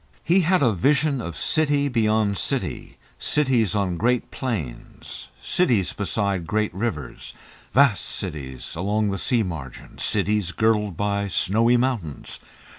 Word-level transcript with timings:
He 0.23 0.39
had 0.39 0.63
a 0.63 0.73
vision 0.73 1.21
of 1.21 1.37
city 1.37 1.87
beyond 1.87 2.39
city; 2.39 2.97
cities 3.19 3.75
on 3.75 3.97
great 3.97 4.31
plains, 4.31 5.29
cities 5.43 5.93
beside 5.93 6.47
great 6.47 6.73
rivers, 6.73 7.35
vast 7.71 8.03
cities 8.05 8.73
along 8.75 9.09
the 9.09 9.19
sea 9.19 9.43
margin, 9.43 9.99
cities 9.99 10.53
girdled 10.53 10.97
by 10.97 11.27
snowy 11.27 11.77
mountains. 11.77 12.39